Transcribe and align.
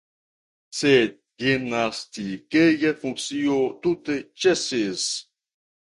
Sed 0.77 1.11
gimnastikeja 1.43 2.95
funkcio 3.05 3.61
tute 3.85 4.17
ĉesis. 4.45 5.09